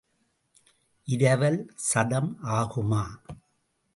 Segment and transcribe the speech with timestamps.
[1.07, 3.03] இரவல் சதம் ஆகுமா?